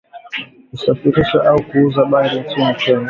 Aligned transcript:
kusafirisha 0.69 1.43
au 1.43 1.63
kuuza 1.63 2.05
bangi 2.05 2.39
nchini 2.39 2.73
Kenya 2.73 2.99